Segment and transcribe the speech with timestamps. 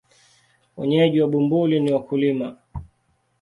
[0.77, 2.57] Wenyeji wa Bumbuli ni wakulima.